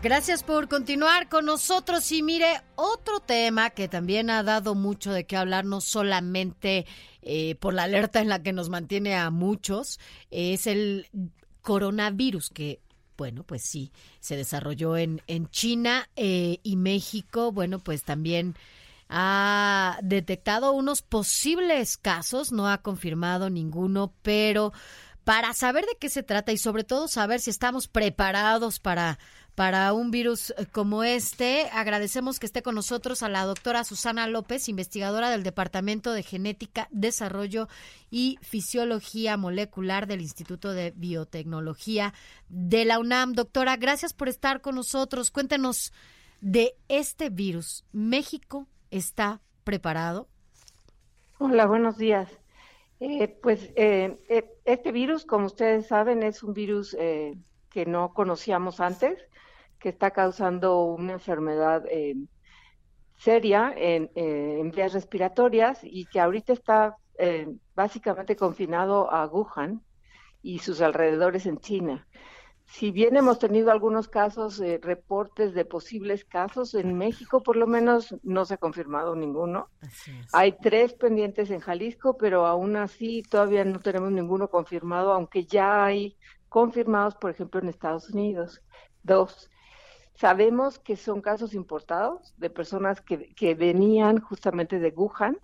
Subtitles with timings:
[0.00, 5.26] Gracias por continuar con nosotros y mire, otro tema que también ha dado mucho de
[5.26, 6.86] qué hablar, no solamente
[7.20, 9.98] eh, por la alerta en la que nos mantiene a muchos,
[10.30, 11.08] es el
[11.62, 12.80] coronavirus que
[13.16, 13.90] bueno, pues sí,
[14.20, 18.54] se desarrolló en, en China eh, y México, bueno, pues también
[19.08, 24.72] ha detectado unos posibles casos, no ha confirmado ninguno, pero
[25.28, 29.18] para saber de qué se trata y sobre todo saber si estamos preparados para
[29.54, 31.68] para un virus eh, como este.
[31.70, 36.88] Agradecemos que esté con nosotros a la doctora Susana López, investigadora del Departamento de Genética,
[36.92, 37.68] Desarrollo
[38.10, 42.14] y Fisiología Molecular del Instituto de Biotecnología
[42.48, 43.34] de la UNAM.
[43.34, 45.30] Doctora, gracias por estar con nosotros.
[45.30, 45.92] Cuéntenos
[46.40, 47.84] de este virus.
[47.92, 50.26] ¿México está preparado?
[51.36, 52.30] Hola, buenos días.
[53.00, 54.18] Eh, pues eh,
[54.64, 56.96] este virus, como ustedes saben, es un virus
[57.70, 59.18] que no conocíamos antes
[59.78, 62.16] que está causando una enfermedad eh,
[63.16, 69.82] seria en, eh, en, vías respiratorias y que ahorita está eh, básicamente confinado a Wuhan
[70.42, 72.06] y sus alrededores en China.
[72.68, 78.14] Si bien hemos tenido algunos casos, reportes de posibles casos, en México por lo menos
[78.22, 79.70] no se ha confirmado ninguno.
[80.32, 85.84] Hay tres pendientes en Jalisco, pero aún así todavía no tenemos ninguno confirmado, aunque ya
[85.86, 86.18] hay
[86.50, 88.62] confirmados, por ejemplo, en Estados Unidos.
[89.02, 89.50] Dos.
[90.14, 95.38] Sabemos que son casos importados de personas que, que venían justamente de Wuhan,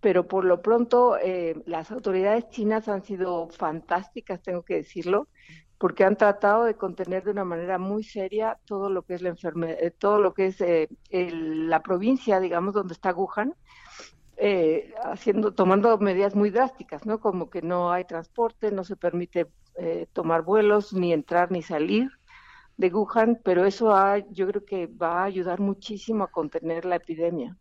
[0.00, 5.28] pero por lo pronto eh, las autoridades chinas han sido fantásticas, tengo que decirlo,
[5.78, 9.28] porque han tratado de contener de una manera muy seria todo lo que es la
[9.30, 13.54] enfermedad, eh, todo lo que es eh, la provincia, digamos, donde está Wuhan,
[14.38, 17.20] eh, haciendo, tomando medidas muy drásticas, ¿no?
[17.20, 22.10] Como que no hay transporte, no se permite eh, tomar vuelos, ni entrar ni salir
[22.76, 23.94] de Wuhan, pero eso
[24.30, 27.56] yo creo que va a ayudar muchísimo a contener la epidemia.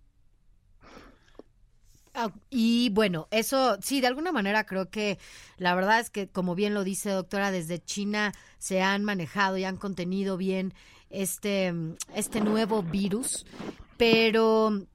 [2.17, 5.19] Ah, y bueno, eso sí, de alguna manera creo que
[5.57, 9.65] la verdad es que, como bien lo dice doctora, desde China se han manejado y
[9.65, 10.73] han contenido bien
[11.09, 11.73] este,
[12.13, 13.45] este nuevo virus,
[13.97, 14.85] pero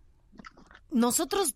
[0.91, 1.53] nosotros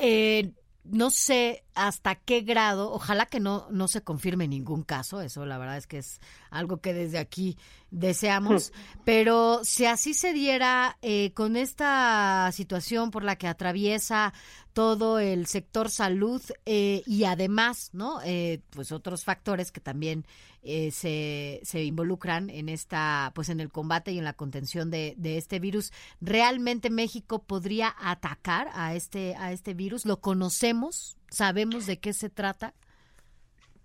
[0.00, 0.52] eh,
[0.82, 5.58] no sé hasta qué grado, ojalá que no, no se confirme ningún caso, eso la
[5.58, 6.20] verdad es que es
[6.50, 7.56] algo que desde aquí
[7.90, 8.72] deseamos,
[9.04, 14.32] pero si así se diera eh, con esta situación por la que atraviesa
[14.72, 18.20] todo el sector salud eh, y además, ¿no?
[18.24, 20.24] Eh, pues otros factores que también
[20.62, 25.38] se, se involucran en esta, pues en el combate y en la contención de, de
[25.38, 25.90] este virus.
[26.20, 30.04] ¿Realmente México podría atacar a este, a este virus?
[30.04, 31.16] ¿Lo conocemos?
[31.30, 32.74] ¿Sabemos de qué se trata?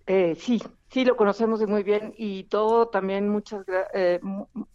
[0.08, 4.20] Eh, sí, sí lo conocemos muy bien y todo también muchas eh,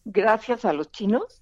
[0.03, 1.41] gracias a los chinos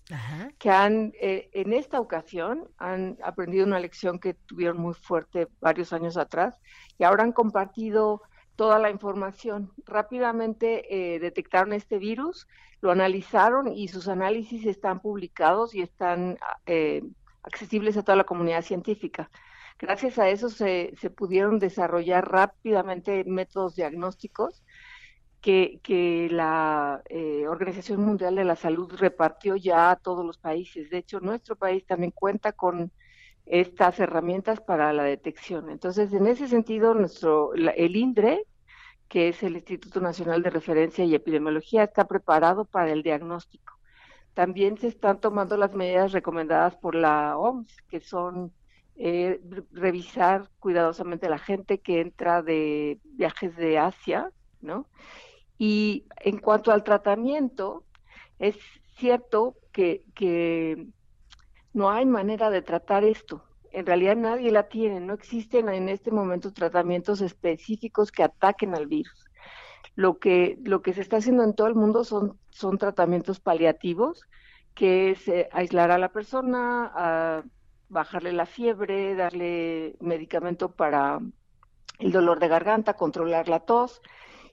[0.59, 5.91] que han eh, en esta ocasión han aprendido una lección que tuvieron muy fuerte varios
[5.91, 6.59] años atrás
[6.99, 8.21] y ahora han compartido
[8.55, 9.71] toda la información.
[9.85, 10.85] Rápidamente
[11.21, 12.45] detectaron este virus,
[12.81, 16.37] lo analizaron y sus análisis están publicados y están
[17.41, 19.31] accesibles a toda la comunidad científica.
[19.79, 24.61] Gracias a eso se, pudieron desarrollar rápidamente métodos diagnósticos
[25.39, 30.89] que, que la eh, Organización Mundial de la Salud repartió ya a todos los países.
[30.89, 32.91] De hecho, nuestro país también cuenta con
[33.45, 35.69] estas herramientas para la detección.
[35.69, 38.45] Entonces, en ese sentido, nuestro el INDRE,
[39.07, 43.79] que es el Instituto Nacional de Referencia y Epidemiología, está preparado para el diagnóstico.
[44.33, 48.53] También se están tomando las medidas recomendadas por la OMS, que son
[49.01, 49.39] eh,
[49.71, 54.29] revisar cuidadosamente a la gente que entra de viajes de Asia,
[54.59, 54.87] ¿no?
[55.57, 57.85] Y en cuanto al tratamiento,
[58.39, 58.57] es
[58.97, 60.87] cierto que, que
[61.71, 63.41] no hay manera de tratar esto.
[63.71, 68.87] En realidad nadie la tiene, no existen en este momento tratamientos específicos que ataquen al
[68.87, 69.23] virus.
[69.95, 74.23] Lo que, lo que se está haciendo en todo el mundo son, son tratamientos paliativos,
[74.75, 77.45] que es eh, aislar a la persona,
[77.89, 81.19] bajarle la fiebre, darle medicamento para
[81.99, 84.01] el dolor de garganta, controlar la tos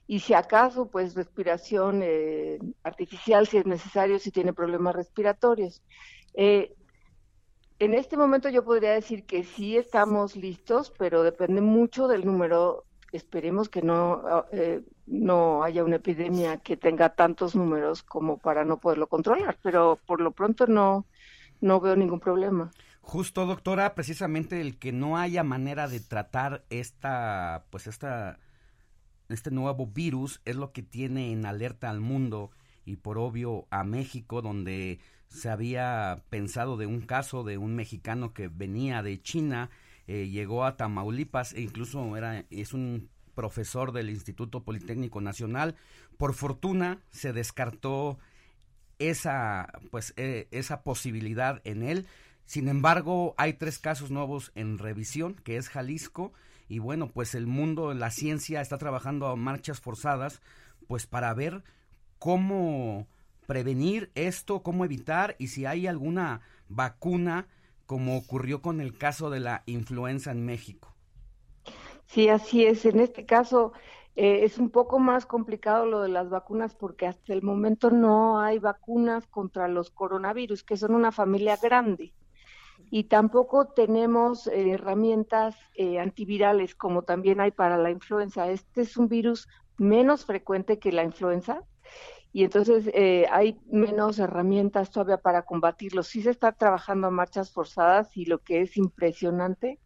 [0.07, 5.83] y si acaso, pues respiración eh, artificial si es necesario, si tiene problemas respiratorios.
[6.33, 6.73] Eh,
[7.79, 12.85] en este momento yo podría decir que sí estamos listos, pero depende mucho del número.
[13.11, 18.77] Esperemos que no, eh, no haya una epidemia que tenga tantos números como para no
[18.77, 21.05] poderlo controlar, pero por lo pronto no,
[21.59, 22.71] no veo ningún problema.
[23.07, 28.37] Justo, doctora, precisamente el que no haya manera de tratar esta, pues esta,
[29.29, 32.51] este nuevo virus es lo que tiene en alerta al mundo
[32.83, 34.99] y por obvio a México, donde
[35.29, 39.69] se había pensado de un caso de un mexicano que venía de China,
[40.07, 45.75] eh, llegó a Tamaulipas e incluso era, es un profesor del Instituto Politécnico Nacional.
[46.17, 48.19] Por fortuna se descartó
[48.99, 52.05] esa, pues, eh, esa posibilidad en él
[52.47, 56.31] sin embargo, hay tres casos nuevos en revisión, que es Jalisco,
[56.69, 60.41] y bueno, pues el mundo, la ciencia está trabajando a marchas forzadas,
[60.87, 61.65] pues para ver
[62.19, 63.05] cómo
[63.47, 66.39] prevenir esto, cómo evitar y si hay alguna
[66.69, 67.49] vacuna,
[67.85, 70.95] como ocurrió con el caso de la influenza en México.
[72.05, 72.85] Sí, así es.
[72.85, 73.73] En este caso
[74.15, 78.39] eh, es un poco más complicado lo de las vacunas porque hasta el momento no
[78.39, 82.13] hay vacunas contra los coronavirus, que son una familia grande
[82.89, 88.49] y tampoco tenemos eh, herramientas eh, antivirales como también hay para la influenza.
[88.49, 89.47] Este es un virus
[89.77, 91.63] menos frecuente que la influenza
[92.31, 96.03] y entonces eh, hay menos herramientas todavía para combatirlo.
[96.03, 99.79] Sí se está trabajando a marchas forzadas y lo que es impresionante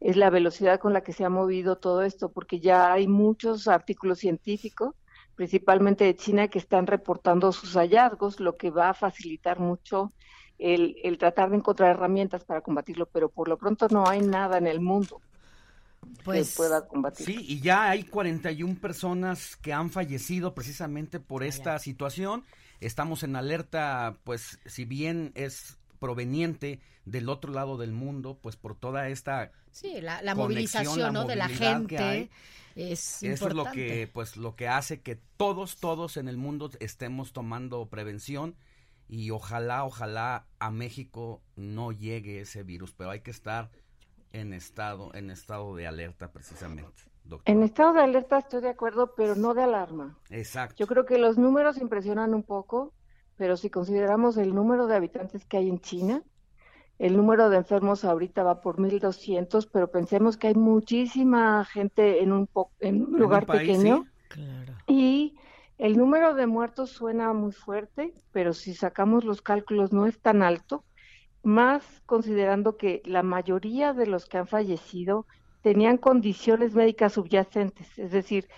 [0.00, 3.66] es la velocidad con la que se ha movido todo esto, porque ya hay muchos
[3.66, 4.94] artículos científicos,
[5.34, 10.12] principalmente de China, que están reportando sus hallazgos, lo que va a facilitar mucho
[10.58, 14.66] el, tratar de encontrar herramientas para combatirlo, pero por lo pronto no hay nada en
[14.66, 15.20] el mundo
[16.24, 17.26] pues, que pueda combatir.
[17.26, 22.44] Sí, y ya hay 41 personas que han fallecido precisamente por esta situación.
[22.80, 28.76] Estamos en alerta, pues si bien es proveniente del otro lado del mundo, pues por
[28.76, 31.24] toda esta sí la, movilización ¿no?
[31.24, 32.30] de la gente
[32.74, 36.70] es eso es lo que pues lo que hace que todos todos en el mundo
[36.80, 38.56] estemos tomando prevención
[39.08, 43.70] y ojalá, ojalá a México no llegue ese virus, pero hay que estar
[44.32, 47.02] en estado, en estado de alerta precisamente.
[47.44, 50.18] En estado de alerta estoy de acuerdo, pero no de alarma.
[50.30, 50.76] Exacto.
[50.78, 52.92] Yo creo que los números impresionan un poco,
[53.36, 56.22] pero si consideramos el número de habitantes que hay en China,
[56.98, 62.32] el número de enfermos ahorita va por 1.200, pero pensemos que hay muchísima gente en
[62.32, 62.48] un,
[62.80, 64.06] en un lugar pequeño.
[64.28, 64.74] Claro.
[64.86, 65.36] Y
[65.78, 70.42] el número de muertos suena muy fuerte, pero si sacamos los cálculos no es tan
[70.42, 70.84] alto,
[71.42, 75.26] más considerando que la mayoría de los que han fallecido
[75.62, 78.48] tenían condiciones médicas subyacentes, es decir,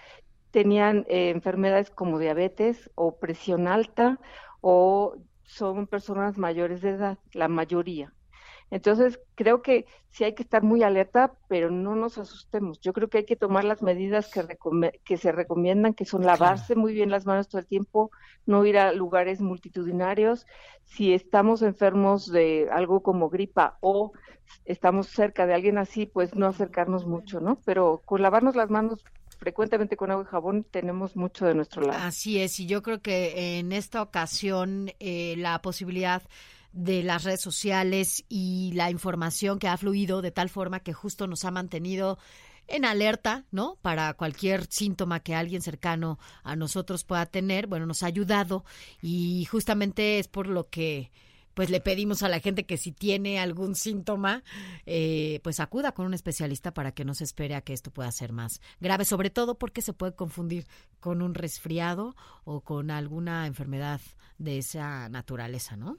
[0.50, 4.18] tenían eh, enfermedades como diabetes o presión alta
[4.60, 8.12] o son personas mayores de edad, la mayoría.
[8.70, 12.80] Entonces, creo que sí hay que estar muy alerta, pero no nos asustemos.
[12.80, 14.46] Yo creo que hay que tomar las medidas que,
[15.04, 18.10] que se recomiendan, que son lavarse muy bien las manos todo el tiempo,
[18.46, 20.46] no ir a lugares multitudinarios.
[20.84, 24.12] Si estamos enfermos de algo como gripa o
[24.64, 27.60] estamos cerca de alguien así, pues no acercarnos mucho, ¿no?
[27.64, 29.04] Pero con lavarnos las manos
[29.38, 31.98] frecuentemente con agua y jabón tenemos mucho de nuestro lado.
[31.98, 36.22] Así es, y yo creo que en esta ocasión eh, la posibilidad
[36.72, 41.26] de las redes sociales y la información que ha fluido de tal forma que justo
[41.26, 42.18] nos ha mantenido
[42.68, 43.76] en alerta, ¿no?
[43.82, 48.64] Para cualquier síntoma que alguien cercano a nosotros pueda tener, bueno, nos ha ayudado
[49.02, 51.10] y justamente es por lo que
[51.54, 54.44] pues le pedimos a la gente que si tiene algún síntoma,
[54.86, 58.10] eh, pues acuda con un especialista para que no se espere a que esto pueda
[58.12, 60.66] ser más grave, sobre todo porque se puede confundir
[61.00, 64.00] con un resfriado o con alguna enfermedad
[64.38, 65.98] de esa naturaleza, ¿no?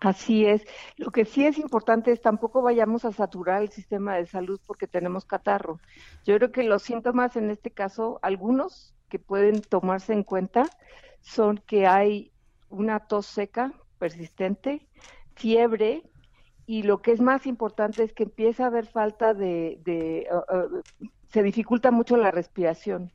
[0.00, 0.66] Así es.
[0.96, 4.86] Lo que sí es importante es tampoco vayamos a saturar el sistema de salud porque
[4.86, 5.78] tenemos catarro.
[6.24, 10.64] Yo creo que los síntomas en este caso, algunos que pueden tomarse en cuenta,
[11.20, 12.32] son que hay
[12.70, 14.88] una tos seca persistente,
[15.34, 16.02] fiebre
[16.64, 20.82] y lo que es más importante es que empieza a haber falta de, uh, uh,
[21.28, 23.12] se dificulta mucho la respiración.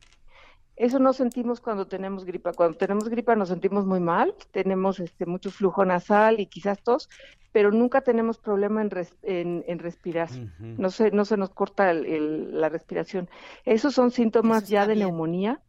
[0.76, 2.52] Eso no sentimos cuando tenemos gripa.
[2.52, 7.08] Cuando tenemos gripa nos sentimos muy mal, tenemos este mucho flujo nasal y quizás tos,
[7.50, 10.28] pero nunca tenemos problema en, en, respirar.
[10.58, 13.30] no, se, no se nos corta la respiración.
[13.64, 15.62] Esos son síntomas ya de neumonía.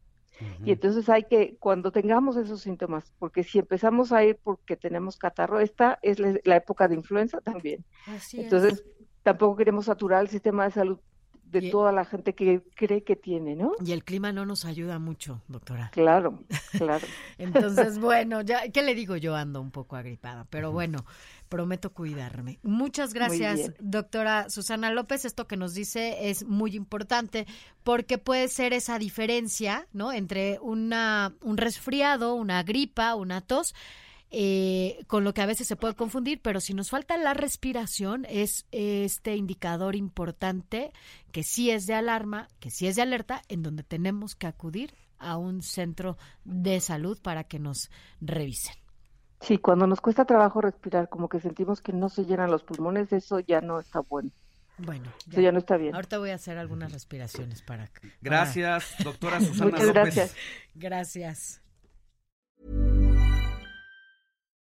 [0.64, 5.18] Y entonces hay que, cuando tengamos esos síntomas, porque si empezamos a ir porque tenemos
[5.18, 7.86] catarro, esta es la, época de influenza también.
[8.34, 8.84] entonces,
[9.24, 11.00] tampoco queremos saturar el sistema de salud
[11.51, 13.74] de toda la gente que cree que tiene, ¿no?
[13.84, 15.89] Y el clima no nos ayuda mucho, doctora.
[15.94, 16.39] Claro,
[16.77, 17.06] claro.
[17.38, 19.16] Entonces, bueno, ya, ¿qué le digo?
[19.16, 21.06] Yo ando un poco agripada, pero bueno,
[21.50, 22.60] prometo cuidarme.
[22.63, 25.25] Muchas gracias, doctora Susana López.
[25.25, 27.46] Esto que nos dice es muy importante
[27.84, 30.12] porque puede ser esa diferencia, ¿no?
[30.12, 33.74] Entre una, un resfriado, una gripa, una tos
[34.29, 38.25] eh, con lo que a veces se puede confundir, pero si nos falta la respiración
[38.29, 40.91] es este indicador importante
[41.31, 44.93] que sí es de alarma, que sí es de alerta, en donde tenemos que acudir
[45.17, 47.89] a un centro de salud para que nos
[48.22, 48.75] revisen.
[49.41, 53.13] Sí, cuando nos cuesta trabajo respirar, como que sentimos que no se llenan los pulmones,
[53.13, 54.31] eso ya no está bueno.
[54.79, 55.96] Bueno, ya, ya no está bien.
[55.96, 57.89] Ahorita voy a hacer algunas respiraciones para.
[58.22, 60.36] Gracias, doctora Susana Muchas Gracias.
[60.75, 61.62] Gracias.